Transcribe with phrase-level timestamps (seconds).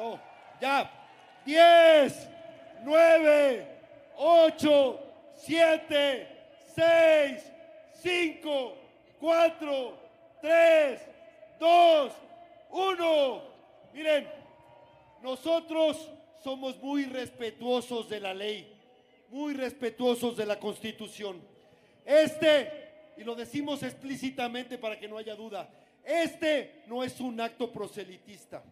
[0.00, 0.18] No,
[0.62, 0.90] ya.
[1.44, 2.28] 10,
[2.84, 3.66] 9,
[4.16, 5.00] 8,
[5.36, 6.26] 7,
[6.74, 7.52] 6,
[8.02, 8.76] 5,
[9.20, 9.98] 4,
[10.40, 11.00] 3,
[11.58, 12.12] 2,
[12.70, 13.42] 1.
[13.92, 14.28] Miren,
[15.22, 16.10] nosotros
[16.42, 18.72] somos muy respetuosos de la ley,
[19.28, 21.42] muy respetuosos de la Constitución.
[22.06, 25.68] Este, y lo decimos explícitamente para que no haya duda,
[26.02, 28.62] este no es un acto proselitista.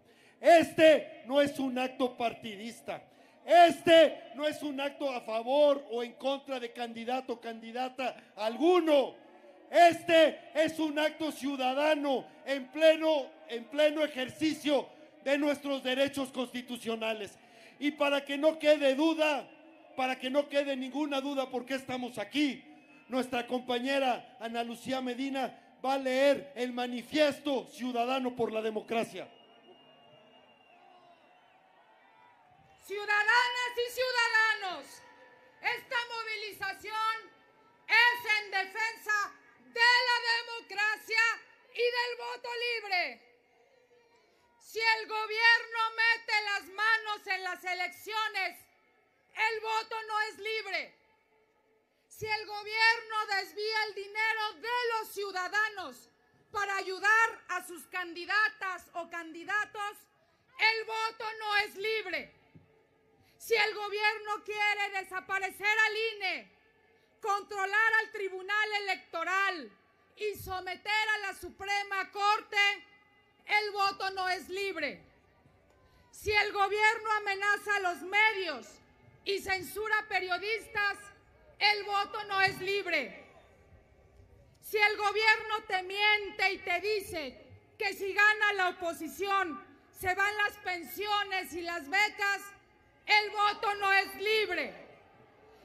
[0.41, 3.03] Este no es un acto partidista.
[3.45, 9.15] Este no es un acto a favor o en contra de candidato o candidata alguno.
[9.71, 14.89] Este es un acto ciudadano en pleno, en pleno ejercicio
[15.25, 17.39] de nuestros derechos constitucionales.
[17.79, 19.49] Y para que no quede duda,
[19.97, 22.63] para que no quede ninguna duda por qué estamos aquí,
[23.09, 29.29] nuestra compañera Ana Lucía Medina va a leer el manifiesto ciudadano por la democracia.
[32.89, 34.87] Ciudadanas y ciudadanos,
[35.61, 37.17] esta movilización
[37.87, 41.23] es en defensa de la democracia
[41.75, 43.21] y del voto libre.
[44.59, 48.59] Si el gobierno mete las manos en las elecciones,
[49.37, 50.95] el voto no es libre.
[52.09, 56.09] Si el gobierno desvía el dinero de los ciudadanos
[56.51, 59.99] para ayudar a sus candidatas o candidatos,
[60.59, 62.38] el voto no es libre.
[63.39, 66.53] Si el gobierno quiere desaparecer al INE,
[67.21, 69.73] controlar al Tribunal Electoral
[70.17, 72.57] y someter a la Suprema Corte,
[73.47, 75.03] el voto no es libre.
[76.11, 78.67] Si el gobierno amenaza a los medios
[79.25, 80.99] y censura periodistas,
[81.61, 83.25] el voto no es libre.
[84.61, 87.47] Si el gobierno te miente y te dice
[87.79, 92.43] que si gana la oposición se van las pensiones y las becas,
[93.09, 94.87] el voto no es libre.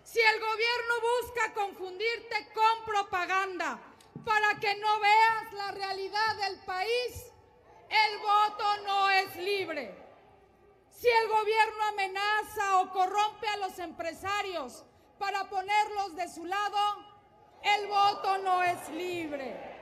[0.03, 3.79] Si el gobierno busca confundirte con propaganda
[4.25, 7.31] para que no veas la realidad del país,
[7.89, 9.95] el voto no es libre.
[10.89, 14.85] Si el gobierno amenaza o corrompe a los empresarios
[15.19, 16.77] para ponerlos de su lado,
[17.61, 19.73] el voto no es libre.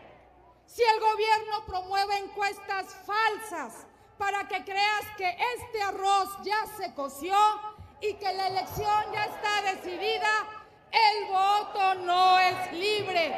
[0.66, 3.86] Si el gobierno promueve encuestas falsas
[4.22, 7.36] para que creas que este arroz ya se coció
[8.02, 10.30] y que la elección ya está decidida,
[10.92, 13.34] el voto no es libre.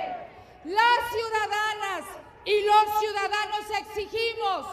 [0.66, 2.06] Las ciudadanas
[2.44, 4.66] y los ciudadanos exigimos,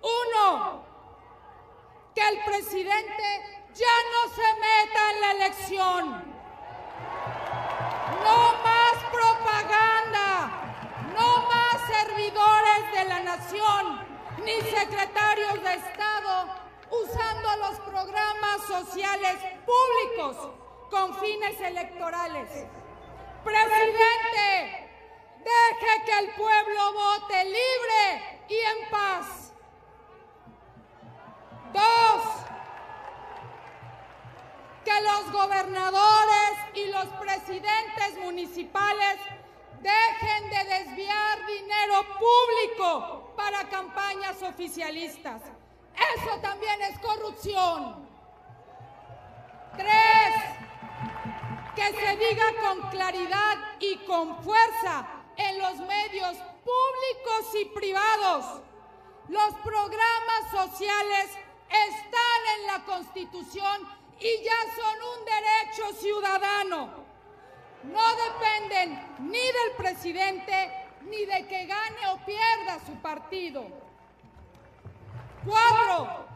[0.00, 0.82] uno,
[2.14, 6.34] que el presidente ya no se meta en la elección.
[8.24, 10.26] No más propaganda,
[11.14, 12.73] no más servidores
[14.44, 16.48] ni secretarios de Estado
[16.90, 20.50] usando los programas sociales públicos
[20.90, 22.48] con fines electorales.
[23.42, 24.90] Presidente,
[25.38, 29.52] deje que el pueblo vote libre y en paz.
[31.72, 32.22] Dos,
[34.84, 39.18] que los gobernadores y los presidentes municipales
[39.80, 45.42] dejen de desviar dinero público para campañas oficialistas.
[46.16, 48.08] Eso también es corrupción.
[49.76, 50.34] Tres,
[51.74, 55.06] que se diga con claridad y con fuerza
[55.36, 58.62] en los medios públicos y privados.
[59.28, 61.30] Los programas sociales
[61.68, 63.88] están en la Constitución
[64.20, 67.04] y ya son un derecho ciudadano.
[67.84, 73.66] No dependen ni del presidente ni de que gane o pierda su partido.
[75.44, 76.26] Cuatro,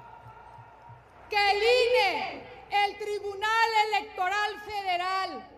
[1.30, 2.48] que el INE,
[2.84, 5.48] el Tribunal Electoral Federal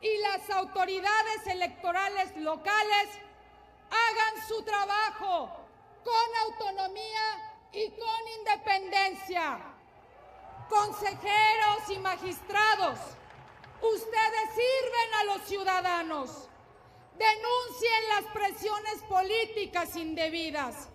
[0.00, 3.08] y las autoridades electorales locales
[3.90, 5.50] hagan su trabajo
[6.04, 9.58] con autonomía y con independencia.
[10.68, 12.98] Consejeros y magistrados,
[13.80, 16.47] ustedes sirven a los ciudadanos.
[17.18, 20.88] Denuncien las presiones políticas indebidas.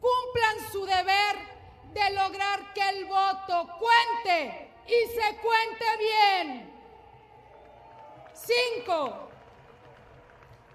[0.00, 1.36] Cumplan su deber
[1.94, 6.74] de lograr que el voto cuente y se cuente bien.
[8.34, 9.28] Cinco,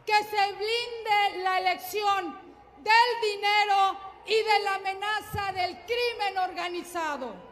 [0.06, 2.40] que se blinde la elección
[2.78, 7.49] del dinero y de la amenaza del crimen organizado.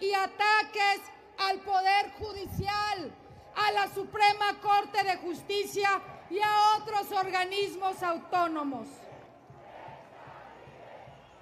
[0.00, 1.00] Y ataques
[1.38, 3.10] al Poder Judicial,
[3.54, 6.00] a la Suprema Corte de Justicia
[6.30, 8.86] y a otros organismos autónomos.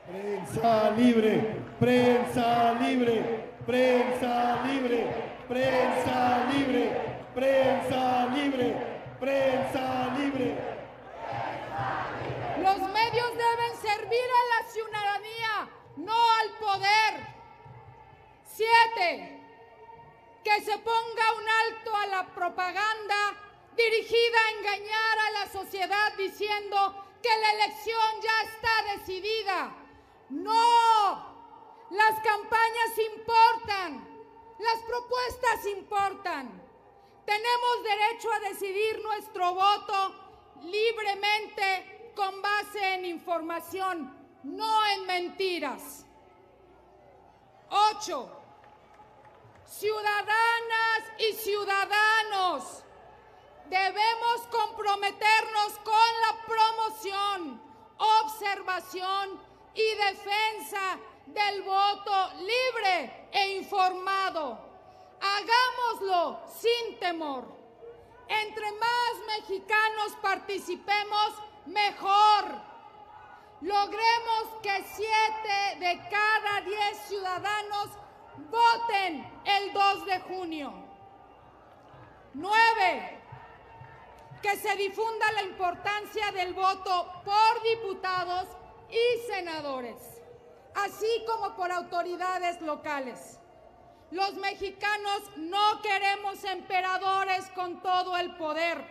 [0.07, 5.07] Prensa libre, prensa libre, prensa libre,
[5.49, 6.91] prensa libre,
[7.35, 8.77] prensa libre,
[9.19, 10.59] prensa libre.
[12.63, 17.34] Los medios deben servir a la ciudadanía, no al poder.
[18.57, 19.41] Siete,
[20.45, 23.35] que se ponga un alto a la propaganda
[23.77, 29.75] dirigida a engañar a la sociedad diciendo que la elección ya está decidida.
[30.29, 34.07] No, las campañas importan,
[34.61, 36.63] las propuestas importan.
[37.25, 40.15] Tenemos derecho a decidir nuestro voto
[40.63, 46.07] libremente con base en información, no en mentiras.
[47.69, 48.44] Ocho,
[49.79, 52.85] ciudadanas y ciudadanos,
[53.67, 57.61] debemos comprometernos con la promoción,
[57.99, 59.41] observación
[59.75, 64.59] y defensa del voto libre e informado.
[65.21, 67.45] Hagámoslo sin temor.
[68.29, 71.35] Entre más mexicanos participemos,
[71.67, 72.45] mejor.
[73.61, 78.04] Logremos que siete de cada diez ciudadanos
[78.51, 80.73] voten el 2 de junio.
[82.35, 83.21] Nueve,
[84.43, 88.47] que se difunda la importancia del voto por diputados
[88.91, 89.97] y senadores,
[90.75, 93.39] así como por autoridades locales.
[94.11, 98.85] Los mexicanos no queremos emperadores con todo el poder,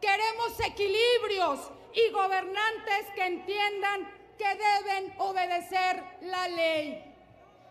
[0.00, 4.08] queremos equilibrios y gobernantes que entiendan
[4.38, 7.09] que deben obedecer la ley.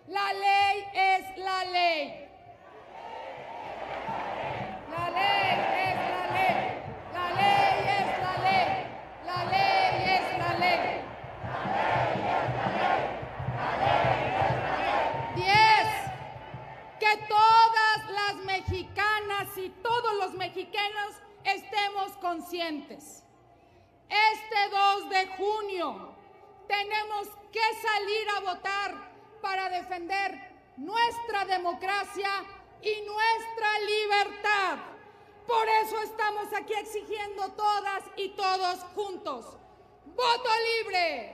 [0.09, 2.27] La ley es la ley.
[4.89, 5.51] La ley
[5.85, 6.55] es la ley.
[7.13, 8.67] La ley es la ley.
[9.27, 10.81] La ley es la ley.
[15.35, 15.89] Diez,
[16.99, 23.23] que todas las mexicanas y todos los mexicanos estemos conscientes.
[24.09, 26.15] Este 2 de junio
[26.67, 29.08] tenemos que salir a votar
[29.41, 30.37] para defender
[30.77, 32.29] nuestra democracia
[32.81, 34.77] y nuestra libertad.
[35.47, 39.45] Por eso estamos aquí exigiendo todas y todos juntos.
[40.05, 40.49] Voto
[40.83, 41.33] libre,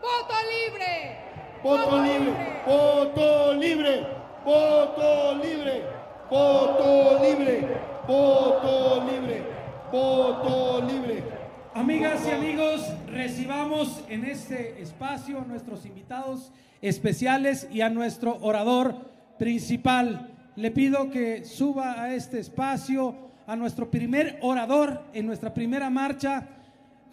[0.00, 1.24] voto libre.
[1.62, 4.06] Voto libre, voto libre,
[4.44, 5.84] voto libre,
[6.30, 9.44] voto libre, voto libre,
[9.90, 11.37] voto libre.
[11.78, 16.50] Amigas y amigos, recibamos en este espacio a nuestros invitados
[16.82, 18.96] especiales y a nuestro orador
[19.38, 20.28] principal.
[20.56, 23.14] Le pido que suba a este espacio
[23.46, 26.48] a nuestro primer orador en nuestra primera marcha,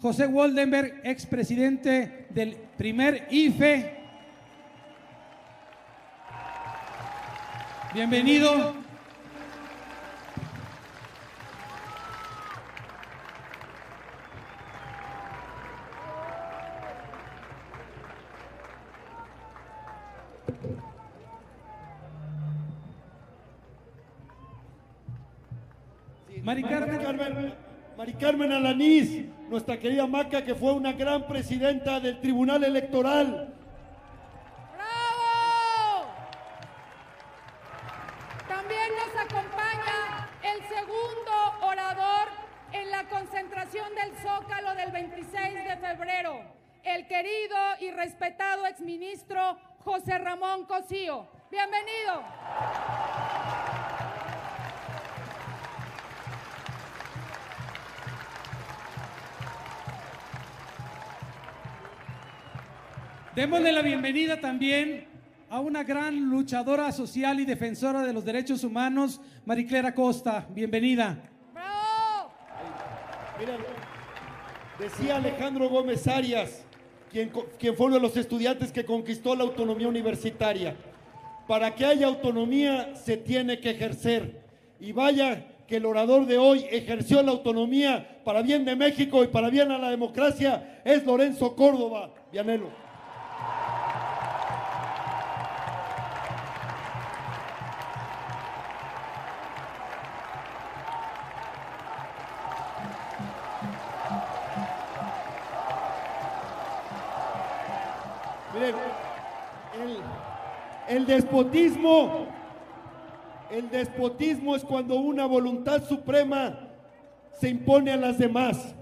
[0.00, 4.00] José Woldenberg, expresidente del primer IFE.
[7.94, 8.85] Bienvenido.
[26.46, 27.00] Mari Carmen.
[27.00, 27.54] Carmen,
[27.98, 33.55] Mari Carmen Alanís, nuestra querida Maca, que fue una gran presidenta del Tribunal Electoral.
[64.06, 65.04] Bienvenida también
[65.50, 70.46] a una gran luchadora social y defensora de los derechos humanos, Mariclera Costa.
[70.50, 71.18] Bienvenida.
[71.52, 72.30] ¡Bravo!
[74.78, 76.64] Decía Alejandro Gómez Arias,
[77.10, 80.76] quien, quien fue uno de los estudiantes que conquistó la autonomía universitaria.
[81.48, 84.40] Para que haya autonomía se tiene que ejercer.
[84.78, 89.26] Y vaya que el orador de hoy ejerció la autonomía para bien de México y
[89.26, 92.85] para bien a la democracia, es Lorenzo Córdoba, Vianelo.
[111.06, 112.26] El, despotismo
[113.50, 116.68] el despotismo es cuando una voluntad suprema
[117.32, 118.74] se impone a las demás.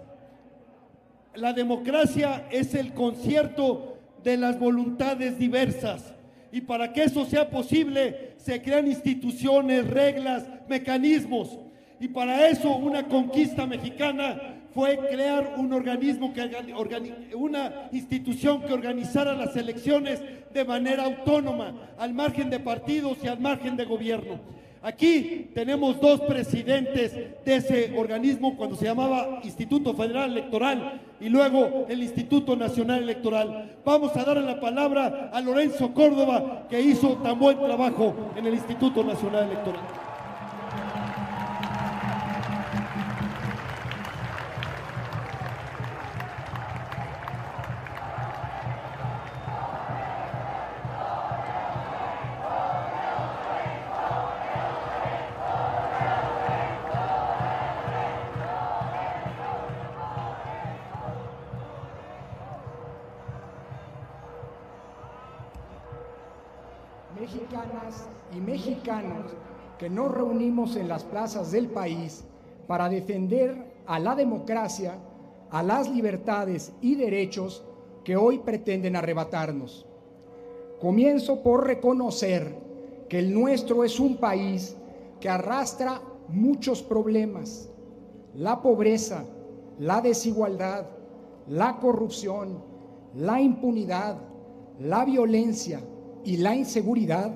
[1.35, 6.15] La democracia es el concierto de las voluntades diversas.
[6.51, 11.59] Y para que eso sea posible, se crean instituciones, reglas, mecanismos.
[11.99, 19.33] Y para eso una conquista mexicana fue crear un organismo, que, una institución que organizara
[19.35, 20.21] las elecciones
[20.53, 24.41] de manera autónoma, al margen de partidos y al margen de gobierno.
[24.83, 31.87] Aquí tenemos dos presidentes de ese organismo cuando se llamaba Instituto Federal Electoral y luego
[31.89, 33.79] el Instituto Nacional Electoral.
[33.83, 38.55] Vamos a darle la palabra a Lorenzo Córdoba que hizo tan buen trabajo en el
[38.55, 40.04] Instituto Nacional Electoral.
[67.65, 69.33] Mexicanas y mexicanos
[69.79, 72.25] que nos reunimos en las plazas del país
[72.67, 74.99] para defender a la democracia,
[75.51, 77.65] a las libertades y derechos
[78.03, 79.87] que hoy pretenden arrebatarnos.
[80.81, 82.55] Comienzo por reconocer
[83.09, 84.77] que el nuestro es un país
[85.21, 87.71] que arrastra muchos problemas,
[88.35, 89.25] la pobreza,
[89.79, 90.87] la desigualdad,
[91.49, 92.63] la corrupción,
[93.15, 94.19] la impunidad,
[94.79, 95.81] la violencia,
[96.25, 97.31] y la inseguridad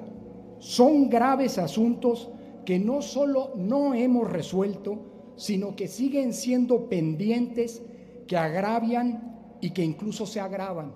[0.59, 2.31] son graves asuntos
[2.65, 4.99] que no solo no hemos resuelto,
[5.37, 7.83] sino que siguen siendo pendientes,
[8.27, 10.93] que agravian y que incluso se agravan.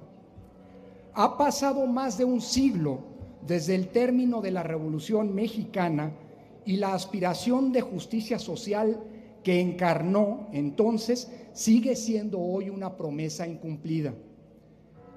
[1.14, 3.00] Ha pasado más de un siglo
[3.47, 6.12] desde el término de la Revolución Mexicana
[6.64, 9.02] y la aspiración de justicia social
[9.42, 14.14] que encarnó entonces sigue siendo hoy una promesa incumplida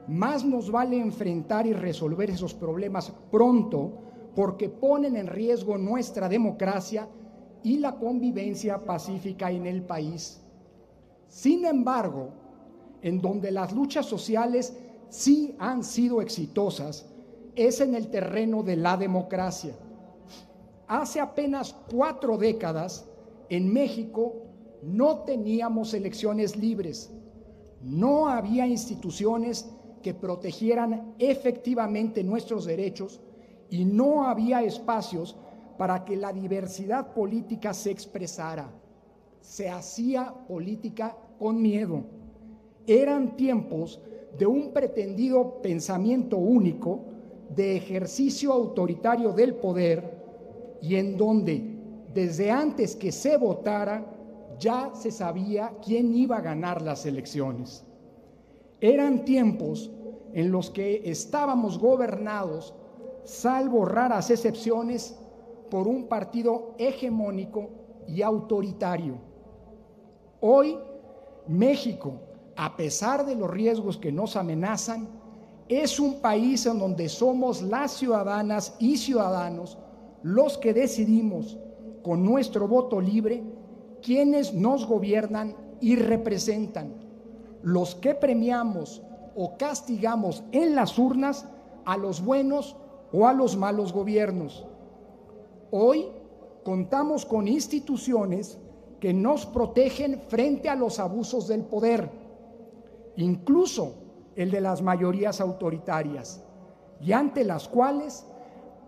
[0.08, 3.94] más nos vale enfrentar y resolver esos problemas pronto
[4.36, 7.08] porque ponen en riesgo nuestra democracia
[7.64, 10.42] y la convivencia pacífica en el país.
[11.28, 12.30] Sin embargo,
[13.02, 14.78] en donde las luchas sociales
[15.10, 17.06] sí han sido exitosas,
[17.56, 19.74] es en el terreno de la democracia.
[20.88, 23.08] Hace apenas cuatro décadas,
[23.50, 24.34] en México
[24.84, 27.12] no teníamos elecciones libres,
[27.82, 29.70] no había instituciones
[30.02, 33.22] que protegieran efectivamente nuestros derechos
[33.76, 35.36] y no había espacios
[35.78, 38.72] para que la diversidad política se expresara.
[39.42, 42.06] Se hacía política con miedo.
[42.88, 44.00] Eran tiempos
[44.38, 47.02] de un pretendido pensamiento único,
[47.54, 51.78] de ejercicio autoritario del poder y en donde
[52.14, 54.06] desde antes que se votara
[54.58, 57.84] ya se sabía quién iba a ganar las elecciones.
[58.80, 59.92] Eran tiempos
[60.34, 62.74] en los que estábamos gobernados,
[63.26, 65.18] salvo raras excepciones,
[65.70, 67.70] por un partido hegemónico
[68.08, 69.16] y autoritario.
[70.40, 70.78] Hoy,
[71.48, 72.22] México,
[72.56, 75.08] a pesar de los riesgos que nos amenazan,
[75.68, 79.78] es un país en donde somos las ciudadanas y ciudadanos
[80.22, 81.58] los que decidimos
[82.04, 83.44] con nuestro voto libre
[84.02, 86.94] quienes nos gobiernan y representan,
[87.64, 89.02] los que premiamos
[89.36, 91.48] o castigamos en las urnas
[91.86, 92.78] a los buenos
[93.12, 94.66] o a los malos gobiernos.
[95.72, 96.08] Hoy
[96.64, 98.58] contamos con instituciones
[99.00, 102.10] que nos protegen frente a los abusos del poder,
[103.18, 103.94] incluso
[104.36, 106.44] el de las mayorías autoritarias,
[107.00, 108.26] y ante las cuales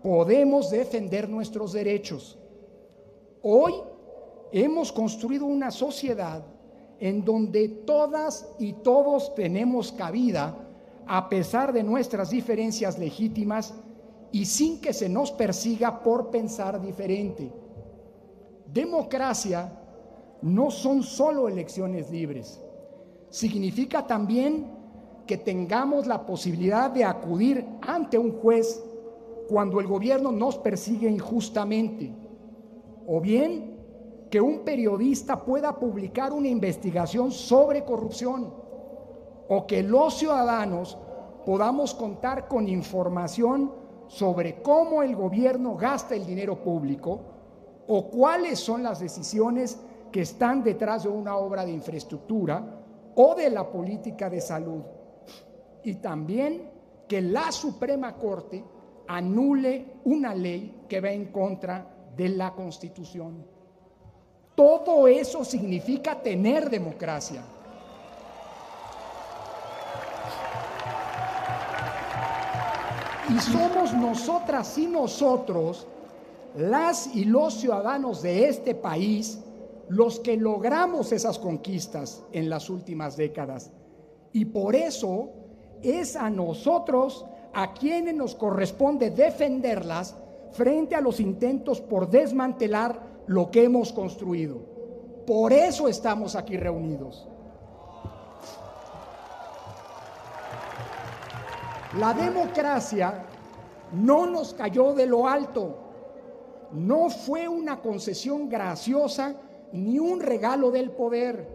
[0.02, 2.38] podemos defender nuestros derechos.
[3.42, 3.74] Hoy
[4.52, 6.42] hemos construido una sociedad
[7.00, 10.56] en donde todas y todos tenemos cabida
[11.06, 13.74] a pesar de nuestras diferencias legítimas
[14.32, 17.50] y sin que se nos persiga por pensar diferente.
[18.66, 19.72] Democracia
[20.42, 22.60] no son solo elecciones libres,
[23.30, 24.78] significa también
[25.26, 28.82] que tengamos la posibilidad de acudir ante un juez
[29.48, 32.12] cuando el gobierno nos persigue injustamente,
[33.06, 33.78] o bien
[34.30, 38.52] que un periodista pueda publicar una investigación sobre corrupción,
[39.48, 40.98] o que los ciudadanos
[41.46, 43.72] podamos contar con información
[44.08, 47.20] sobre cómo el gobierno gasta el dinero público
[47.86, 49.78] o cuáles son las decisiones
[50.10, 52.64] que están detrás de una obra de infraestructura
[53.14, 54.82] o de la política de salud
[55.82, 56.70] y también
[57.06, 58.62] que la Suprema Corte
[59.06, 61.86] anule una ley que va en contra
[62.16, 63.44] de la Constitución.
[64.54, 67.42] Todo eso significa tener democracia.
[73.28, 75.86] Y somos nosotras y nosotros,
[76.56, 79.40] las y los ciudadanos de este país,
[79.88, 83.70] los que logramos esas conquistas en las últimas décadas.
[84.32, 85.30] Y por eso
[85.82, 90.16] es a nosotros a quienes nos corresponde defenderlas
[90.52, 94.58] frente a los intentos por desmantelar lo que hemos construido.
[95.26, 97.28] Por eso estamos aquí reunidos.
[101.96, 103.24] La democracia
[103.92, 105.78] no nos cayó de lo alto,
[106.72, 109.34] no fue una concesión graciosa
[109.72, 111.48] ni un regalo del poder.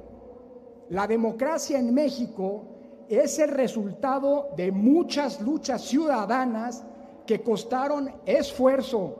[0.89, 2.63] La democracia en México
[3.09, 6.83] es el resultado de muchas luchas ciudadanas
[7.27, 9.15] que costaron esfuerzo,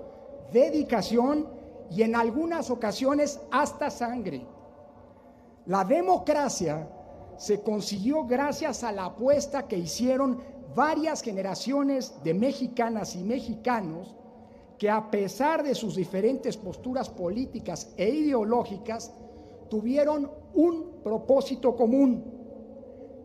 [0.51, 1.47] dedicación
[1.91, 4.47] y en algunas ocasiones hasta sangre.
[5.67, 6.87] La democracia
[7.37, 14.15] se consiguió gracias a la apuesta que hicieron varias generaciones de mexicanas y mexicanos
[14.77, 19.13] que a pesar de sus diferentes posturas políticas e ideológicas,
[19.69, 22.23] tuvieron un propósito común,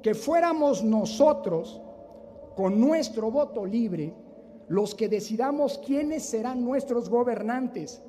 [0.02, 1.80] que fuéramos nosotros,
[2.56, 4.14] con nuestro voto libre,
[4.68, 8.02] los que decidamos quiénes serán nuestros gobernantes,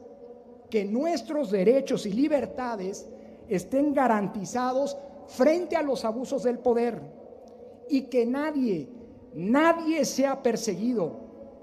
[0.70, 3.10] que nuestros derechos y libertades
[3.48, 4.98] estén garantizados
[5.28, 7.02] frente a los abusos del poder
[7.90, 8.88] y que nadie,
[9.34, 11.12] nadie sea perseguido,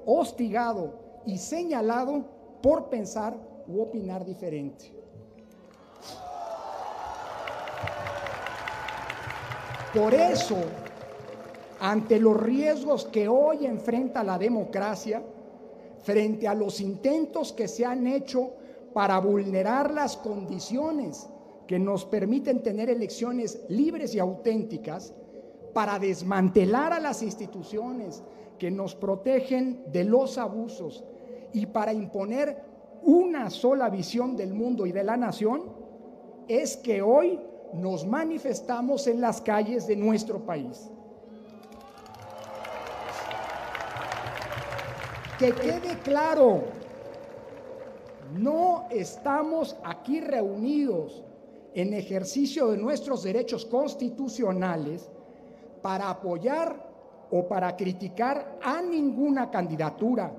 [0.04, 2.24] hostigado y señalado
[2.62, 4.92] por pensar u opinar diferente.
[9.94, 10.56] Por eso,
[11.80, 15.22] ante los riesgos que hoy enfrenta la democracia,
[16.02, 18.52] frente a los intentos que se han hecho
[18.92, 21.26] para vulnerar las condiciones
[21.66, 25.14] que nos permiten tener elecciones libres y auténticas,
[25.76, 28.22] para desmantelar a las instituciones
[28.58, 31.04] que nos protegen de los abusos
[31.52, 32.64] y para imponer
[33.02, 35.64] una sola visión del mundo y de la nación,
[36.48, 37.38] es que hoy
[37.74, 40.90] nos manifestamos en las calles de nuestro país.
[45.38, 46.62] Que quede claro,
[48.32, 51.22] no estamos aquí reunidos
[51.74, 55.10] en ejercicio de nuestros derechos constitucionales
[55.86, 56.74] para apoyar
[57.30, 60.32] o para criticar a ninguna candidatura,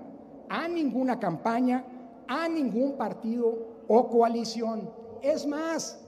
[0.50, 1.86] a ninguna campaña,
[2.28, 3.56] a ningún partido
[3.88, 4.92] o coalición.
[5.22, 6.06] Es más,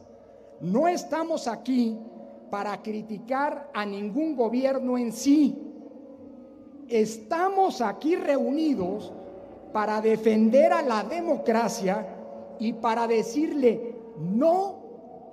[0.60, 1.98] no estamos aquí
[2.52, 5.56] para criticar a ningún gobierno en sí.
[6.90, 9.14] Estamos aquí reunidos
[9.72, 12.06] para defender a la democracia
[12.60, 14.79] y para decirle no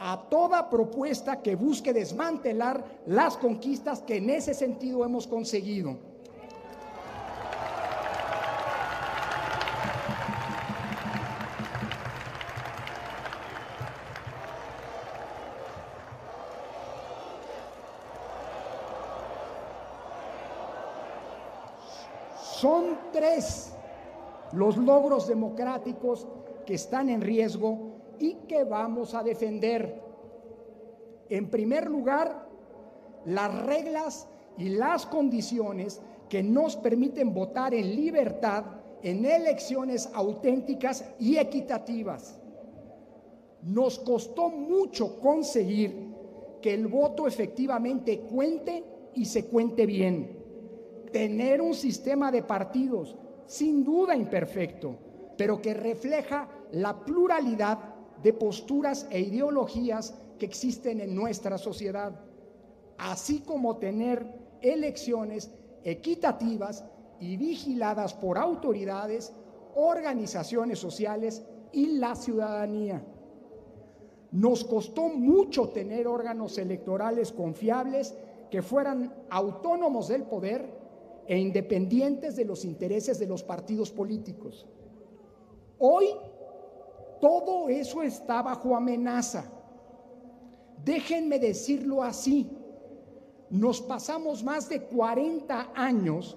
[0.00, 5.96] a toda propuesta que busque desmantelar las conquistas que en ese sentido hemos conseguido.
[22.56, 23.74] Son tres
[24.52, 26.26] los logros democráticos
[26.64, 27.86] que están en riesgo
[28.18, 30.02] y que vamos a defender.
[31.29, 32.48] En primer lugar,
[33.24, 38.64] las reglas y las condiciones que nos permiten votar en libertad
[39.02, 42.40] en elecciones auténticas y equitativas.
[43.62, 46.14] Nos costó mucho conseguir
[46.61, 50.37] que el voto efectivamente cuente y se cuente bien
[51.12, 54.96] tener un sistema de partidos sin duda imperfecto,
[55.37, 62.20] pero que refleja la pluralidad de posturas e ideologías que existen en nuestra sociedad,
[62.98, 64.26] así como tener
[64.61, 65.50] elecciones
[65.85, 66.85] equitativas
[67.20, 69.33] y vigiladas por autoridades,
[69.74, 73.05] organizaciones sociales y la ciudadanía.
[74.33, 78.14] Nos costó mucho tener órganos electorales confiables
[78.50, 80.68] que fueran autónomos del poder
[81.26, 84.66] e independientes de los intereses de los partidos políticos.
[85.79, 86.07] Hoy
[87.20, 89.44] todo eso está bajo amenaza.
[90.85, 92.48] Déjenme decirlo así.
[93.50, 96.37] Nos pasamos más de 40 años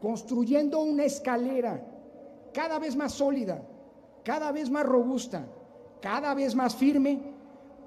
[0.00, 1.82] construyendo una escalera
[2.52, 3.62] cada vez más sólida,
[4.22, 5.46] cada vez más robusta,
[6.00, 7.32] cada vez más firme,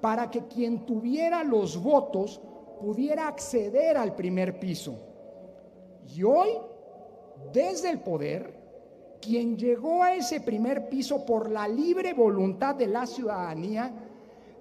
[0.00, 2.40] para que quien tuviera los votos
[2.80, 4.98] pudiera acceder al primer piso.
[6.14, 6.50] Y hoy,
[7.52, 8.55] desde el poder,
[9.20, 13.92] quien llegó a ese primer piso por la libre voluntad de la ciudadanía,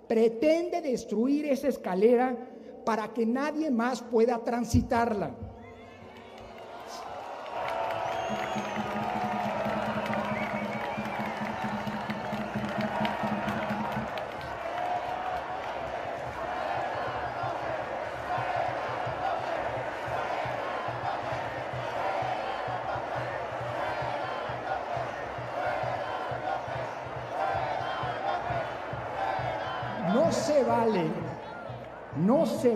[0.07, 2.37] pretende destruir esa escalera
[2.85, 5.31] para que nadie más pueda transitarla.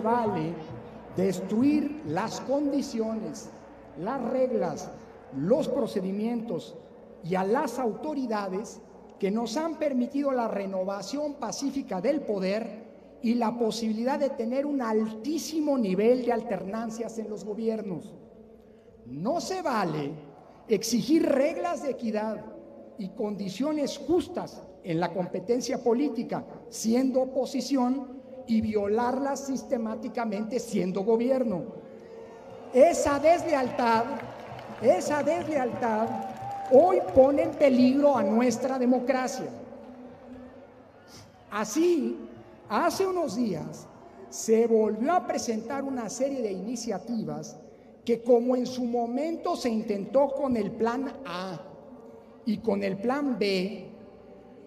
[0.00, 0.54] Vale
[1.16, 3.50] destruir las condiciones,
[3.98, 4.90] las reglas,
[5.36, 6.76] los procedimientos
[7.24, 8.80] y a las autoridades
[9.18, 12.90] que nos han permitido la renovación pacífica del poder
[13.22, 18.14] y la posibilidad de tener un altísimo nivel de alternancias en los gobiernos.
[19.04, 20.12] No se vale
[20.68, 22.44] exigir reglas de equidad
[22.96, 28.19] y condiciones justas en la competencia política siendo oposición
[28.50, 31.62] y violarlas sistemáticamente siendo gobierno.
[32.74, 34.06] Esa deslealtad,
[34.82, 36.08] esa deslealtad
[36.72, 39.46] hoy pone en peligro a nuestra democracia.
[41.48, 42.18] Así,
[42.68, 43.86] hace unos días
[44.30, 47.56] se volvió a presentar una serie de iniciativas
[48.04, 51.60] que como en su momento se intentó con el plan A
[52.44, 53.92] y con el plan B,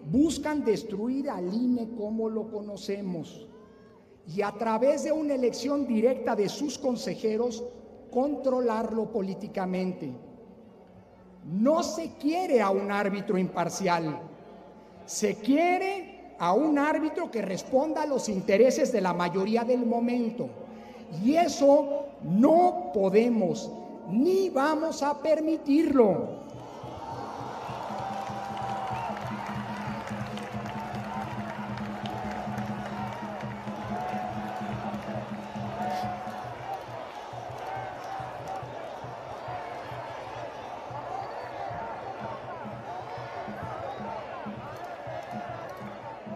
[0.10, 3.50] buscan destruir al INE como lo conocemos
[4.28, 7.64] y a través de una elección directa de sus consejeros
[8.12, 10.12] controlarlo políticamente.
[11.46, 14.20] No se quiere a un árbitro imparcial,
[15.06, 20.48] se quiere a un árbitro que responda a los intereses de la mayoría del momento.
[21.24, 23.72] Y eso no podemos
[24.10, 26.43] ni vamos a permitirlo.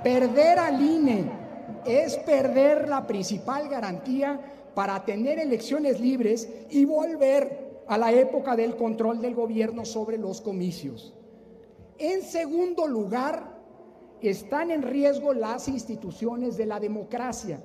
[0.08, 1.30] Perder al INE
[1.86, 4.40] es perder la principal garantía
[4.74, 10.40] para tener elecciones libres y volver a la época del control del gobierno sobre los
[10.40, 11.14] comicios.
[11.98, 13.60] En segundo lugar,
[14.22, 17.62] están en riesgo las instituciones de la democracia.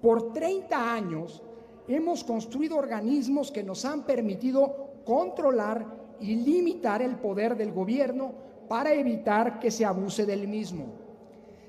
[0.00, 1.42] Por 30 años
[1.86, 5.84] hemos construido organismos que nos han permitido controlar
[6.18, 8.32] y limitar el poder del gobierno
[8.70, 11.04] para evitar que se abuse del mismo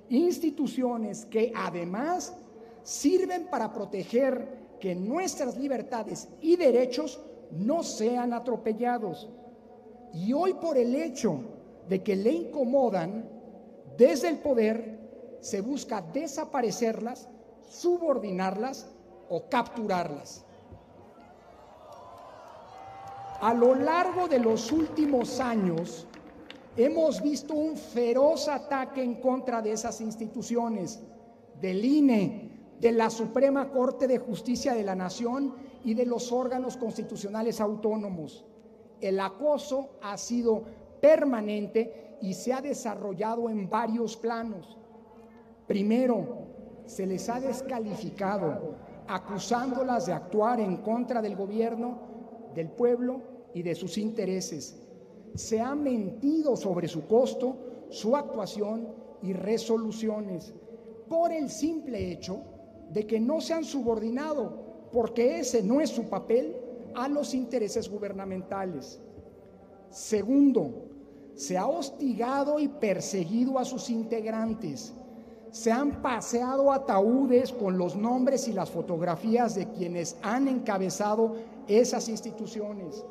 [0.09, 2.33] instituciones que además
[2.83, 7.19] sirven para proteger que nuestras libertades y derechos
[7.51, 9.29] no sean atropellados.
[10.13, 11.39] Y hoy por el hecho
[11.89, 13.29] de que le incomodan,
[13.97, 14.97] desde el poder
[15.41, 17.27] se busca desaparecerlas,
[17.69, 18.87] subordinarlas
[19.29, 20.43] o capturarlas.
[23.41, 26.06] A lo largo de los últimos años,
[26.77, 31.01] hemos visto un feroz ataque en contra de esas instituciones,
[31.59, 36.77] del INE, de la Suprema Corte de Justicia de la Nación y de los órganos
[36.77, 38.45] constitucionales autónomos.
[39.01, 40.63] El acoso ha sido
[41.01, 44.77] permanente y se ha desarrollado en varios planos.
[45.65, 46.45] Primero,
[46.85, 48.75] se les ha descalificado,
[49.07, 51.97] acusándolas de actuar en contra del gobierno,
[52.53, 53.21] del pueblo
[53.55, 54.86] y de sus intereses
[55.35, 57.55] se ha mentido sobre su costo,
[57.89, 58.87] su actuación
[59.21, 60.53] y resoluciones
[61.07, 62.41] por el simple hecho
[62.91, 66.55] de que no se han subordinado, porque ese no es su papel,
[66.95, 68.99] a los intereses gubernamentales.
[69.89, 70.89] Segundo,
[71.35, 74.93] se ha hostigado y perseguido a sus integrantes.
[75.51, 81.35] Se han paseado ataúdes con los nombres y las fotografías de quienes han encabezado
[81.67, 83.05] esas instituciones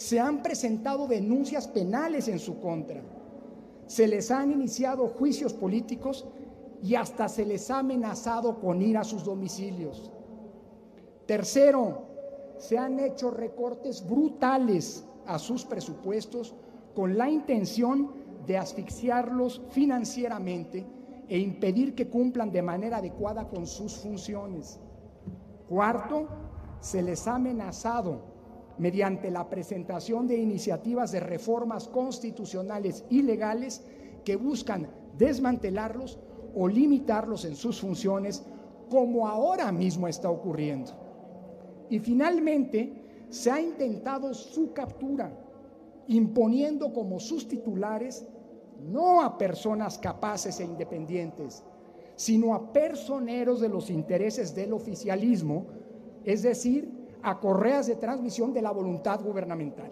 [0.00, 3.02] se han presentado denuncias penales en su contra,
[3.86, 6.26] se les han iniciado juicios políticos
[6.82, 10.10] y hasta se les ha amenazado con ir a sus domicilios.
[11.26, 12.06] Tercero,
[12.56, 16.54] se han hecho recortes brutales a sus presupuestos
[16.94, 18.12] con la intención
[18.46, 20.86] de asfixiarlos financieramente
[21.28, 24.80] e impedir que cumplan de manera adecuada con sus funciones.
[25.68, 26.26] Cuarto,
[26.80, 28.29] se les ha amenazado
[28.78, 33.82] mediante la presentación de iniciativas de reformas constitucionales y legales
[34.24, 36.18] que buscan desmantelarlos
[36.54, 38.44] o limitarlos en sus funciones,
[38.88, 40.92] como ahora mismo está ocurriendo.
[41.88, 45.32] Y finalmente, se ha intentado su captura,
[46.08, 48.26] imponiendo como sus titulares
[48.80, 51.62] no a personas capaces e independientes,
[52.16, 55.66] sino a personeros de los intereses del oficialismo,
[56.24, 59.90] es decir, a correas de transmisión de la voluntad gubernamental.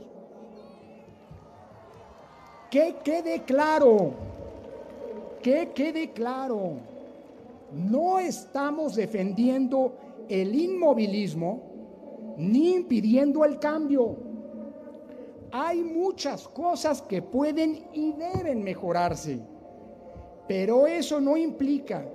[2.70, 4.12] Que quede claro,
[5.42, 6.72] que quede claro,
[7.72, 9.92] no estamos defendiendo
[10.28, 11.62] el inmovilismo
[12.36, 14.16] ni impidiendo el cambio.
[15.50, 19.40] Hay muchas cosas que pueden y deben mejorarse,
[20.46, 22.06] pero eso no implica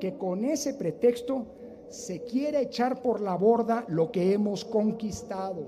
[0.00, 1.46] que con ese pretexto
[1.90, 5.66] se quiere echar por la borda lo que hemos conquistado.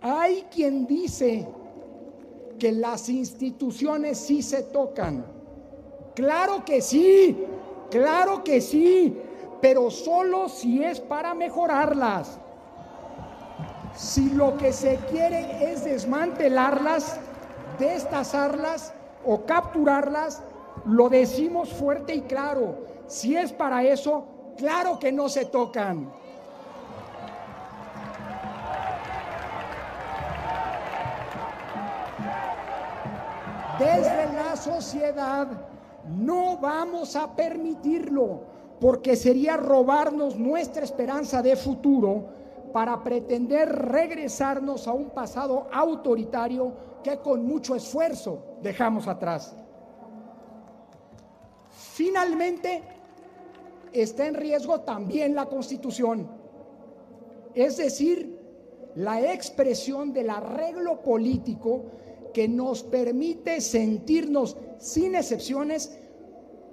[0.00, 1.46] Hay quien dice
[2.58, 5.24] que las instituciones sí se tocan.
[6.14, 7.44] Claro que sí,
[7.90, 9.18] claro que sí,
[9.60, 12.38] pero solo si es para mejorarlas.
[13.96, 17.18] Si lo que se quiere es desmantelarlas,
[17.80, 20.42] destazarlas o capturarlas,
[20.84, 22.84] lo decimos fuerte y claro.
[23.06, 26.12] Si es para eso, Claro que no se tocan.
[33.78, 35.48] Desde la sociedad
[36.16, 38.40] no vamos a permitirlo
[38.80, 42.28] porque sería robarnos nuestra esperanza de futuro
[42.72, 49.56] para pretender regresarnos a un pasado autoritario que con mucho esfuerzo dejamos atrás.
[51.70, 52.82] Finalmente,
[53.94, 56.28] está en riesgo también la Constitución.
[57.54, 58.38] Es decir,
[58.96, 61.84] la expresión del arreglo político
[62.32, 65.96] que nos permite sentirnos, sin excepciones,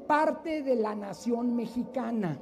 [0.08, 2.40] parte de la nación mexicana.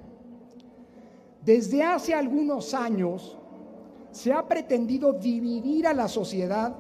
[1.44, 3.38] Desde hace algunos años
[4.12, 6.76] se ha pretendido dividir a la sociedad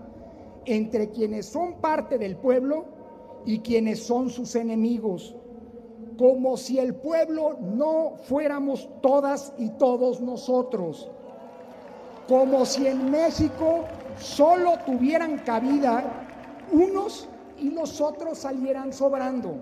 [0.65, 2.85] entre quienes son parte del pueblo
[3.45, 5.35] y quienes son sus enemigos
[6.19, 11.09] como si el pueblo no fuéramos todas y todos nosotros,
[12.27, 13.85] como si en México
[14.19, 16.03] solo tuvieran cabida
[16.73, 19.55] unos y los otros salieran sobrando.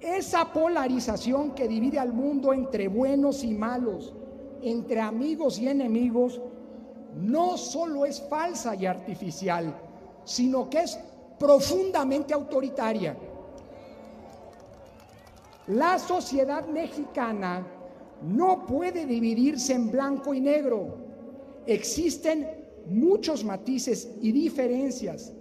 [0.00, 4.14] Esa polarización que divide al mundo entre buenos y malos,
[4.62, 6.40] entre amigos y enemigos,
[7.16, 9.74] no solo es falsa y artificial,
[10.22, 11.00] sino que es
[11.36, 13.16] profundamente autoritaria.
[15.70, 17.64] La sociedad mexicana
[18.22, 20.96] no puede dividirse en blanco y negro.
[21.64, 22.44] Existen
[22.86, 25.32] muchos matices y diferencias,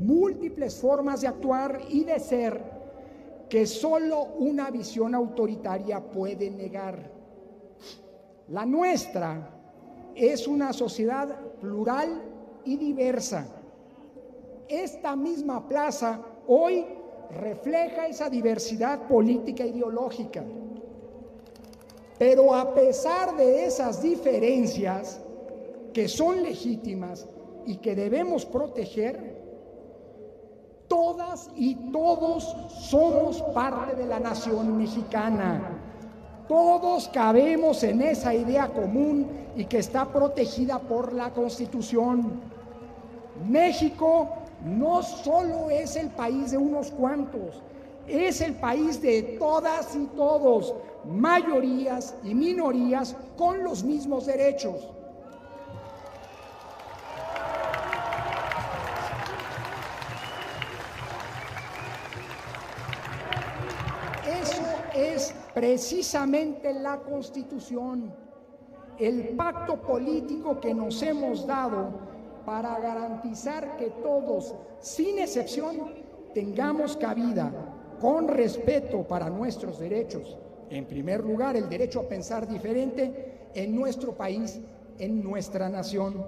[0.00, 2.60] múltiples formas de actuar y de ser
[3.48, 7.08] que solo una visión autoritaria puede negar.
[8.48, 9.56] La nuestra
[10.16, 12.20] es una sociedad plural
[12.64, 13.46] y diversa.
[14.66, 16.84] Esta misma plaza hoy
[17.34, 20.44] refleja esa diversidad política e ideológica.
[22.18, 25.20] Pero a pesar de esas diferencias,
[25.92, 27.26] que son legítimas
[27.66, 29.40] y que debemos proteger,
[30.86, 35.78] todas y todos somos parte de la nación mexicana.
[36.48, 42.40] Todos cabemos en esa idea común y que está protegida por la Constitución.
[43.48, 44.28] México
[44.64, 47.62] no solo es el país de unos cuantos,
[48.06, 54.88] es el país de todas y todos, mayorías y minorías con los mismos derechos.
[64.26, 64.62] Eso
[64.94, 68.12] es precisamente la constitución,
[68.98, 72.09] el pacto político que nos hemos dado
[72.50, 75.94] para garantizar que todos, sin excepción,
[76.34, 77.52] tengamos cabida
[78.00, 80.36] con respeto para nuestros derechos.
[80.68, 84.58] En primer lugar, el derecho a pensar diferente en nuestro país,
[84.98, 86.26] en nuestra nación.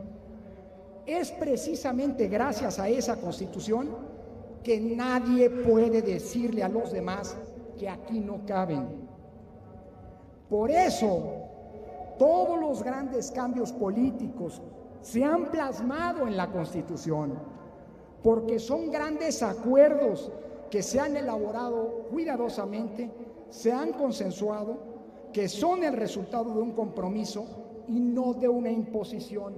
[1.06, 3.88] Es precisamente gracias a esa constitución
[4.62, 7.36] que nadie puede decirle a los demás
[7.76, 9.08] que aquí no caben.
[10.48, 11.32] Por eso,
[12.16, 14.62] todos los grandes cambios políticos
[15.02, 17.34] se han plasmado en la Constitución,
[18.22, 20.30] porque son grandes acuerdos
[20.70, 23.10] que se han elaborado cuidadosamente,
[23.50, 24.78] se han consensuado,
[25.32, 29.54] que son el resultado de un compromiso y no de una imposición.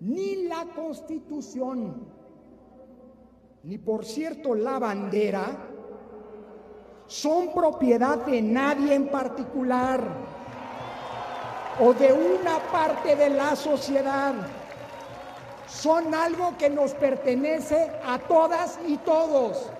[0.00, 2.06] Ni la Constitución,
[3.62, 5.68] ni por cierto la bandera,
[7.06, 10.31] son propiedad de nadie en particular
[11.80, 14.34] o de una parte de la sociedad.
[15.66, 19.70] Son algo que nos pertenece a todas y todos.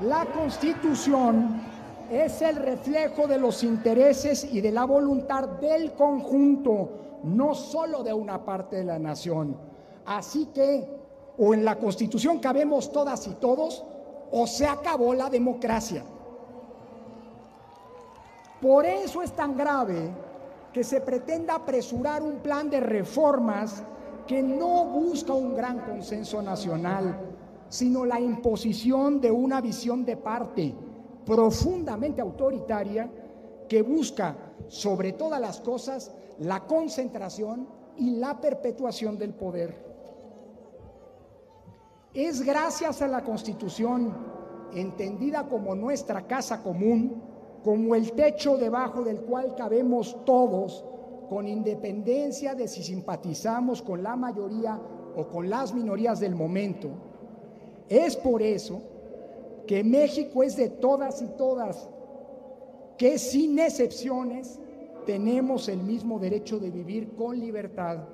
[0.00, 1.62] La constitución
[2.10, 6.90] es el reflejo de los intereses y de la voluntad del conjunto
[7.24, 9.56] no solo de una parte de la nación.
[10.04, 10.95] Así que
[11.38, 13.84] o en la constitución cabemos todas y todos
[14.30, 16.04] o se acabó la democracia.
[18.60, 20.10] Por eso es tan grave
[20.72, 23.82] que se pretenda apresurar un plan de reformas
[24.26, 27.18] que no busca un gran consenso nacional,
[27.68, 30.74] sino la imposición de una visión de parte
[31.24, 33.10] profundamente autoritaria
[33.68, 34.36] que busca,
[34.68, 39.85] sobre todas las cosas, la concentración y la perpetuación del poder.
[42.16, 44.10] Es gracias a la Constitución,
[44.72, 47.20] entendida como nuestra casa común,
[47.62, 50.82] como el techo debajo del cual cabemos todos,
[51.28, 54.80] con independencia de si simpatizamos con la mayoría
[55.14, 56.88] o con las minorías del momento.
[57.86, 58.80] Es por eso
[59.66, 61.86] que México es de todas y todas,
[62.96, 64.58] que sin excepciones
[65.04, 68.04] tenemos el mismo derecho de vivir con libertad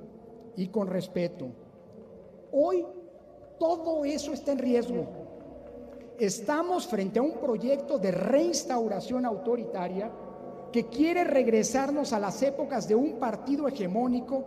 [0.57, 1.47] y con respeto.
[2.51, 2.85] Hoy
[3.57, 5.05] todo eso está en riesgo.
[6.19, 10.11] Estamos frente a un proyecto de reinstauración autoritaria
[10.71, 14.45] que quiere regresarnos a las épocas de un partido hegemónico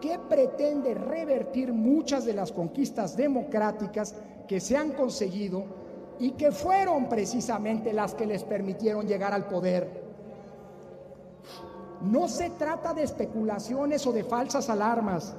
[0.00, 4.14] que pretende revertir muchas de las conquistas democráticas
[4.48, 5.64] que se han conseguido
[6.18, 10.02] y que fueron precisamente las que les permitieron llegar al poder.
[12.02, 15.36] No se trata de especulaciones o de falsas alarmas.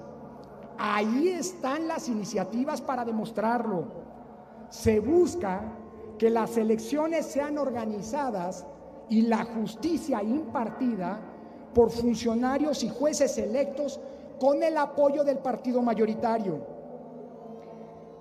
[0.77, 3.85] Ahí están las iniciativas para demostrarlo.
[4.69, 5.61] Se busca
[6.17, 8.65] que las elecciones sean organizadas
[9.09, 11.19] y la justicia impartida
[11.73, 13.99] por funcionarios y jueces electos
[14.39, 16.59] con el apoyo del partido mayoritario.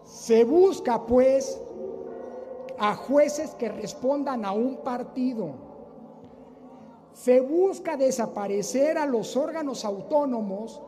[0.04, 1.60] Se busca, pues,
[2.78, 5.72] a jueces que respondan a un partido
[7.12, 10.80] se busca desaparecer a los órganos autónomos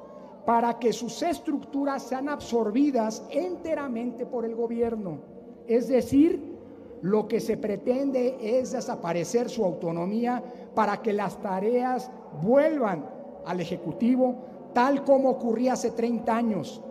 [0.46, 5.18] para que sus estructuras sean absorbidas enteramente por el gobierno.
[5.66, 6.54] Es decir,
[7.00, 10.42] lo que se pretende es desaparecer su autonomía
[10.74, 12.11] para que las tareas
[12.42, 13.07] vuelvan
[13.46, 14.37] al Ejecutivo,
[14.72, 16.83] tal como ocurría hace 30 años,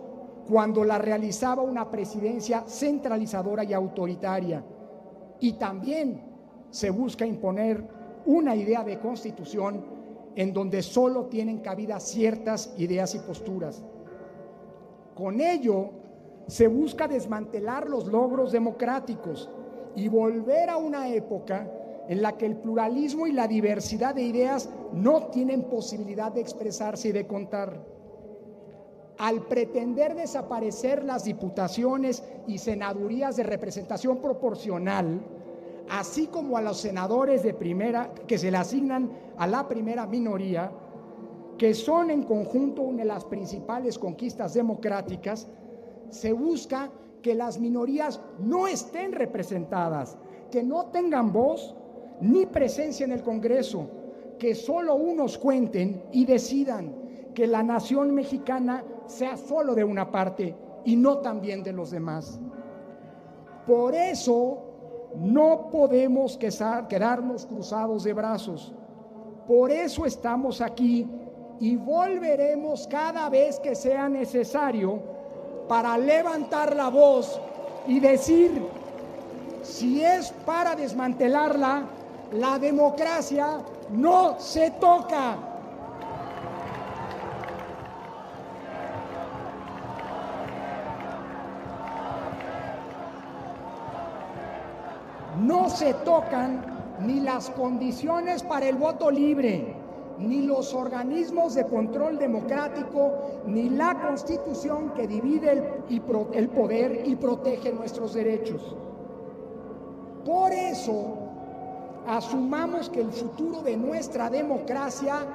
[0.48, 4.64] cuando la realizaba una presidencia centralizadora y autoritaria.
[5.40, 6.22] Y también
[6.70, 7.84] se busca imponer
[8.26, 9.93] una idea de constitución
[10.36, 13.82] en donde solo tienen cabida ciertas ideas y posturas.
[15.14, 15.90] Con ello
[16.46, 19.48] se busca desmantelar los logros democráticos
[19.94, 21.70] y volver a una época
[22.08, 27.08] en la que el pluralismo y la diversidad de ideas no tienen posibilidad de expresarse
[27.08, 27.80] y de contar.
[29.16, 35.22] Al pretender desaparecer las diputaciones y senadurías de representación proporcional,
[35.88, 40.70] así como a los senadores de primera que se le asignan a la primera minoría,
[41.58, 45.48] que son en conjunto una de las principales conquistas democráticas,
[46.10, 46.90] se busca
[47.22, 50.16] que las minorías no estén representadas,
[50.50, 51.74] que no tengan voz
[52.20, 53.88] ni presencia en el Congreso,
[54.38, 56.94] que solo unos cuenten y decidan
[57.34, 60.54] que la nación mexicana sea solo de una parte
[60.84, 62.38] y no también de los demás.
[63.66, 64.73] Por eso
[65.16, 68.74] no podemos quedarnos cruzados de brazos.
[69.46, 71.06] Por eso estamos aquí
[71.60, 75.00] y volveremos cada vez que sea necesario
[75.68, 77.40] para levantar la voz
[77.86, 78.66] y decir,
[79.62, 81.84] si es para desmantelarla,
[82.32, 83.58] la democracia
[83.90, 85.53] no se toca.
[95.46, 96.64] No se tocan
[97.00, 99.74] ni las condiciones para el voto libre,
[100.18, 103.12] ni los organismos de control democrático,
[103.46, 105.82] ni la constitución que divide
[106.32, 108.76] el, poder y protege nuestros derechos.
[110.24, 111.18] Por eso,
[112.06, 115.26] asumamos que el futuro de nuestra democracia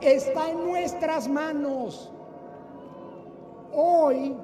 [0.00, 2.10] está en nuestras manos.
[3.74, 4.34] Hoy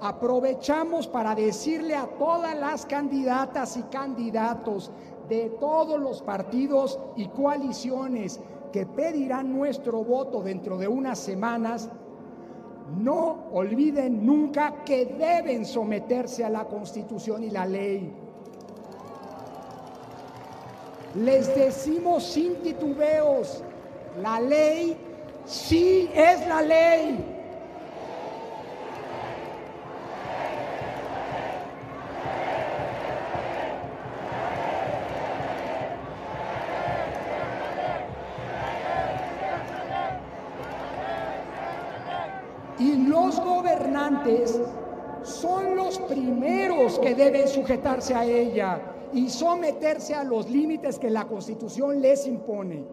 [0.00, 4.90] aprovechamos para decirle a todas las candidatas y candidatos
[5.28, 8.40] de todos los partidos y coaliciones
[8.72, 11.88] que pedirán nuestro voto dentro de unas semanas,
[12.98, 18.14] no olviden nunca que deben someterse a la Constitución y la ley.
[21.16, 23.64] Les decimos sin titubeos,
[24.22, 24.96] la ley
[25.46, 27.35] sí es la ley.
[45.22, 48.80] Son los primeros que deben sujetarse a ella
[49.12, 52.84] y someterse a los límites que la Constitución les impone.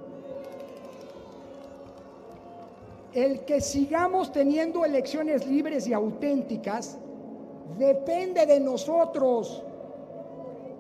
[3.14, 6.98] El que sigamos teniendo elecciones libres y auténticas
[7.78, 9.64] depende de nosotros.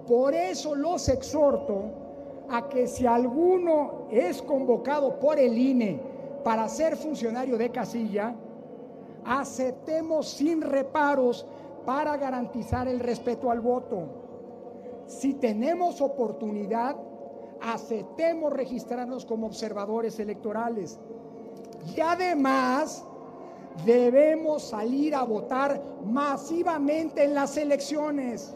[0.07, 1.83] Por eso los exhorto
[2.49, 5.99] a que si alguno es convocado por el INE
[6.43, 8.35] para ser funcionario de casilla,
[9.25, 11.45] aceptemos sin reparos
[11.85, 14.07] para garantizar el respeto al voto.
[15.07, 16.95] Si tenemos oportunidad,
[17.61, 20.99] aceptemos registrarnos como observadores electorales.
[21.95, 23.05] Y además,
[23.85, 28.55] debemos salir a votar masivamente en las elecciones.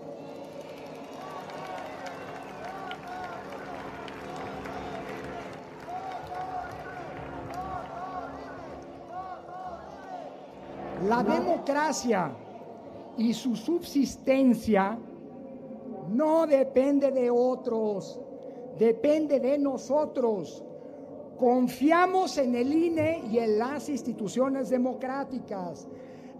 [11.07, 12.31] La democracia
[13.17, 14.97] y su subsistencia
[16.09, 18.19] no depende de otros,
[18.77, 20.65] depende de nosotros.
[21.39, 25.87] Confiamos en el INE y en las instituciones democráticas.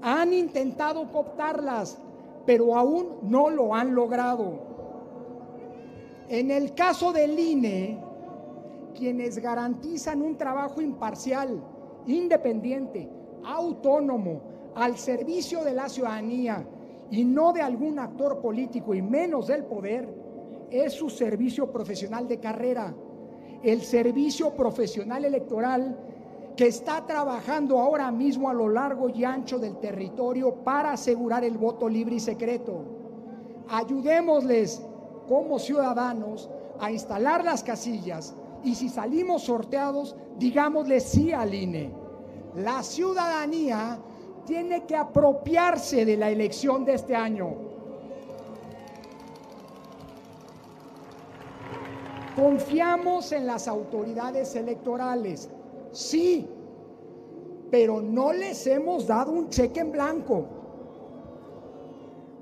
[0.01, 1.97] Han intentado cooptarlas,
[2.45, 4.59] pero aún no lo han logrado.
[6.28, 8.03] En el caso del INE,
[8.93, 11.63] quienes garantizan un trabajo imparcial,
[12.05, 13.09] independiente,
[13.45, 16.65] autónomo, al servicio de la ciudadanía
[17.09, 20.07] y no de algún actor político y menos del poder,
[20.70, 22.93] es su servicio profesional de carrera,
[23.63, 25.97] el servicio profesional electoral
[26.55, 31.57] que está trabajando ahora mismo a lo largo y ancho del territorio para asegurar el
[31.57, 32.84] voto libre y secreto.
[33.70, 34.82] Ayudémosles
[35.28, 36.49] como ciudadanos
[36.80, 41.91] a instalar las casillas y si salimos sorteados, digámosle sí al INE.
[42.55, 43.99] La ciudadanía
[44.47, 47.53] tiene que apropiarse de la elección de este año.
[52.35, 55.49] Confiamos en las autoridades electorales,
[55.91, 56.47] sí,
[57.69, 60.45] pero no les hemos dado un cheque en blanco.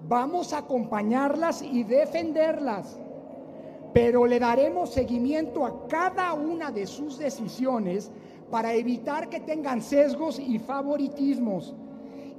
[0.08, 3.00] Vamos a acompañarlas y defenderlas,
[3.94, 8.12] pero le daremos seguimiento a cada una de sus decisiones
[8.52, 11.74] para evitar que tengan sesgos y favoritismos.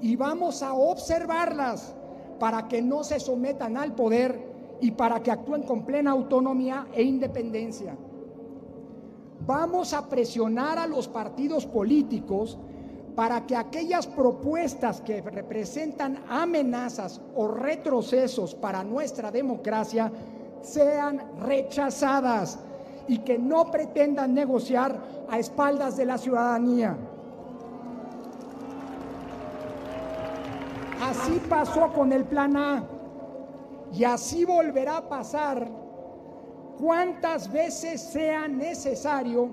[0.01, 1.94] Y vamos a observarlas
[2.38, 7.03] para que no se sometan al poder y para que actúen con plena autonomía e
[7.03, 7.97] independencia.
[9.47, 12.59] Vamos a presionar a los partidos políticos
[13.14, 20.12] para que aquellas propuestas que representan amenazas o retrocesos para nuestra democracia
[20.61, 22.59] sean rechazadas
[23.09, 26.97] y que no pretendan negociar a espaldas de la ciudadanía.
[31.18, 32.84] Así pasó con el plan A
[33.92, 35.66] y así volverá a pasar
[36.78, 39.48] cuantas veces sea necesario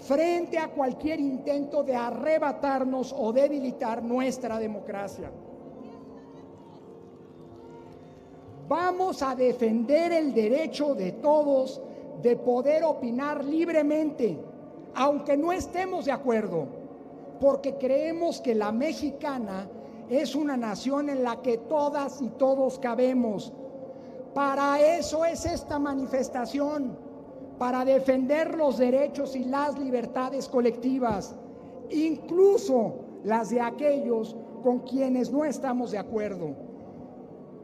[0.00, 5.30] frente a cualquier intento de arrebatarnos o debilitar nuestra democracia.
[8.68, 11.80] Vamos a defender el derecho de todos
[12.22, 14.36] de poder opinar libremente,
[14.94, 16.66] aunque no estemos de acuerdo,
[17.40, 19.68] porque creemos que la mexicana
[20.08, 23.52] es una nación en la que todas y todos cabemos.
[24.34, 26.96] Para eso es esta manifestación,
[27.58, 31.34] para defender los derechos y las libertades colectivas,
[31.90, 36.54] incluso las de aquellos con quienes no estamos de acuerdo.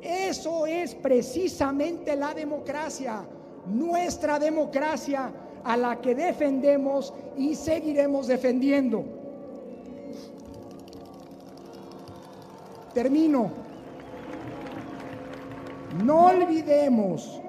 [0.01, 3.27] Eso es precisamente la democracia
[3.67, 5.33] nuestra democracia
[5.65, 9.05] a la que defendemos y seguiremos defendiendo.
[12.95, 13.51] Termino.
[16.05, 17.41] No olvidemos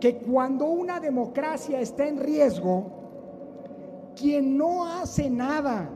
[0.00, 2.86] que cuando una democracia está en riesgo,
[4.16, 5.88] quien no hace nada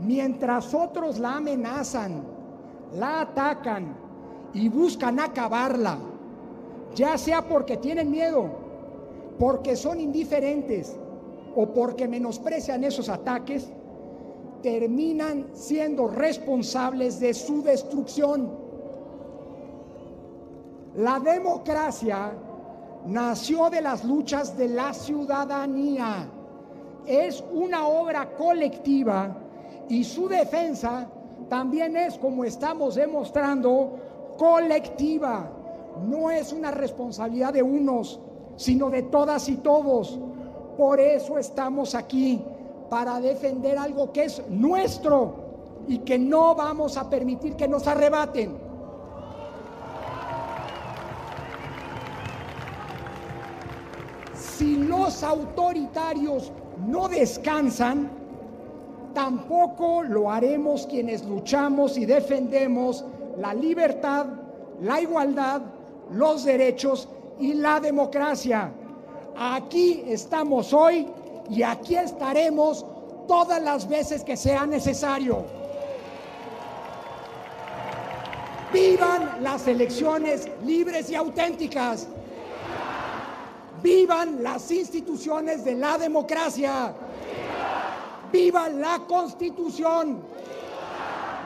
[0.00, 2.22] mientras otros la amenazan,
[2.94, 3.96] la atacan
[4.52, 5.98] y buscan acabarla,
[6.94, 8.50] ya sea porque tienen miedo,
[9.38, 10.96] porque son indiferentes
[11.54, 13.70] o porque menosprecian esos ataques,
[14.62, 18.50] terminan siendo responsables de su destrucción.
[20.96, 22.32] La democracia
[23.06, 26.28] nació de las luchas de la ciudadanía.
[27.06, 29.36] Es una obra colectiva
[29.88, 31.08] y su defensa
[31.48, 33.98] también es, como estamos demostrando,
[34.36, 35.50] colectiva.
[36.06, 38.20] No es una responsabilidad de unos,
[38.56, 40.18] sino de todas y todos.
[40.76, 42.42] Por eso estamos aquí,
[42.90, 45.34] para defender algo que es nuestro
[45.88, 48.70] y que no vamos a permitir que nos arrebaten.
[54.60, 56.52] si los autoritarios
[56.86, 58.10] no descansan,
[59.14, 63.06] tampoco lo haremos quienes luchamos y defendemos
[63.38, 64.26] la libertad,
[64.82, 65.62] la igualdad,
[66.12, 68.70] los derechos y la democracia.
[69.34, 71.06] Aquí estamos hoy
[71.50, 72.86] y aquí estaremos
[73.26, 75.44] todas las veces que sea necesario.
[78.72, 82.06] Vivan las elecciones libres y auténticas.
[83.82, 86.94] Vivan las instituciones de la democracia.
[88.32, 90.22] Viva la constitución.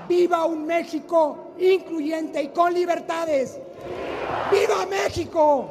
[0.07, 3.59] Viva un México incluyente y con libertades.
[4.52, 5.70] ¡Viva México!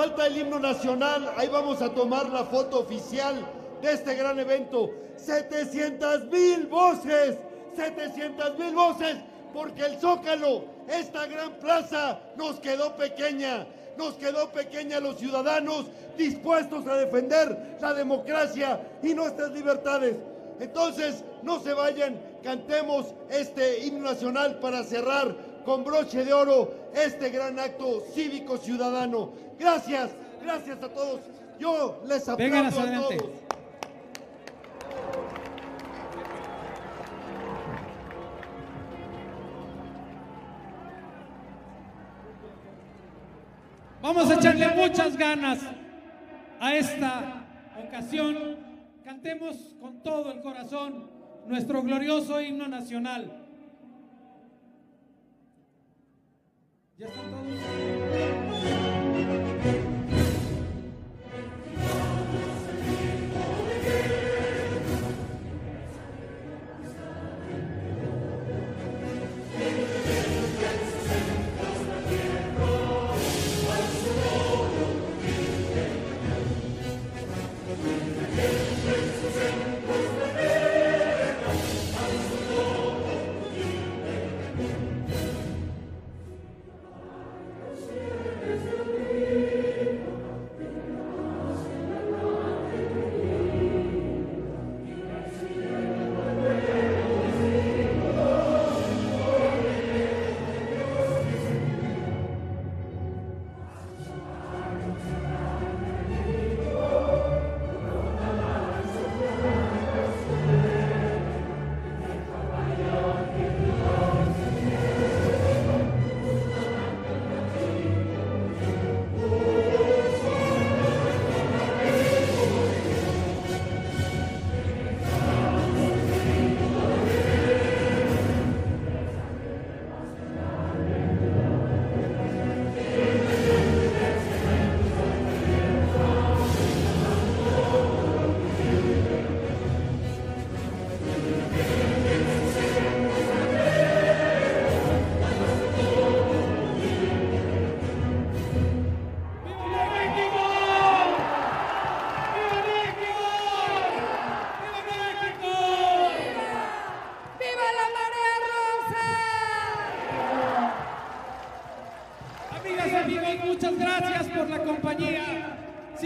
[0.00, 1.30] Falta el himno nacional.
[1.36, 3.44] Ahí vamos a tomar la foto oficial
[3.82, 4.88] de este gran evento.
[5.18, 7.36] 700 mil voces,
[7.76, 9.16] 700 mil voces,
[9.52, 13.66] porque el Zócalo, esta gran plaza, nos quedó pequeña.
[13.98, 15.84] Nos quedó pequeña los ciudadanos
[16.16, 20.16] dispuestos a defender la democracia y nuestras libertades.
[20.60, 25.36] Entonces, no se vayan, cantemos este himno nacional para cerrar
[25.66, 29.49] con broche de oro este gran acto cívico ciudadano.
[29.60, 30.10] Gracias,
[30.42, 31.20] gracias a todos.
[31.58, 33.30] Yo les aplaudo a todos.
[44.00, 45.58] Vamos a echarle muchas ganas
[46.58, 47.44] a esta
[47.86, 48.56] ocasión.
[49.04, 51.10] Cantemos con todo el corazón
[51.46, 53.46] nuestro glorioso himno nacional.
[56.96, 58.79] ¿Ya están todos?
[59.30, 59.89] Amigos,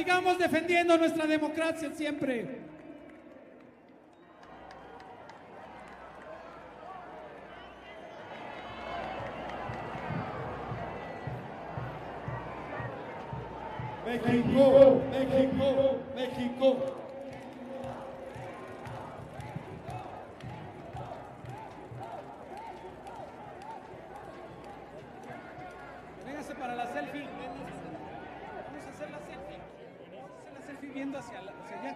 [0.05, 2.44] Sigamos defendiendo nuestra democracia siempre.
[31.19, 31.95] Hacia, la- allá.